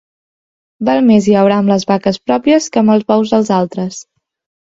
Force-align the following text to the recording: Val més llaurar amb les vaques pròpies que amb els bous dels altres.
Val 0.87 1.01
més 1.09 1.25
llaurar 1.33 1.59
amb 1.63 1.73
les 1.73 1.85
vaques 1.91 2.17
pròpies 2.31 2.71
que 2.77 2.81
amb 2.83 2.93
els 2.95 3.05
bous 3.13 3.35
dels 3.35 3.51
altres. 3.61 4.01